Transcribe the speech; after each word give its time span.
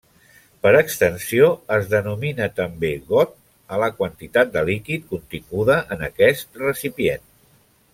Per 0.61 0.69
extensió 0.77 1.49
es 1.75 1.91
denomina 1.91 2.47
també 2.61 2.91
got 3.13 3.37
a 3.77 3.81
la 3.85 3.93
quantitat 4.01 4.53
de 4.59 4.67
líquid 4.73 5.09
continguda 5.15 5.81
en 5.97 6.07
aquest 6.13 6.63
recipient. 6.69 7.27